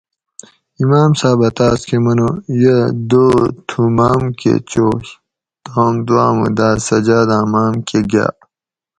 "امام 0.83 1.11
صاۤبہ 1.19 1.49
تاس 1.57 1.79
کہ 1.87 1.97
منو 2.03 2.29
""یہ 2.61 2.77
دو 3.09 3.25
تُھوں 3.67 3.89
ماۤم 3.97 4.23
کہ 4.39 4.53
چوئے"" 4.69 5.09
تام 5.65 5.93
دُوآۤمو 6.05 6.47
داۤ 6.57 6.75
سجاۤداۤں 6.87 7.45
ماۤم 7.51 7.73
کہ 7.87 7.99
گاۤ" 8.11 8.33